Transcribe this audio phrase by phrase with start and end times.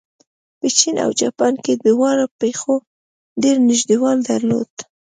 [0.59, 2.75] په چین او جاپان کې دواړو پېښو
[3.43, 4.73] ډېر نږدېوالی درلود.